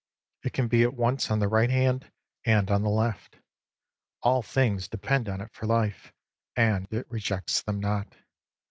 [0.41, 2.11] It can be at once on the right hand
[2.43, 3.35] and on the left.
[4.23, 6.11] All things depend on it for life,
[6.55, 8.15] and it rejects them not.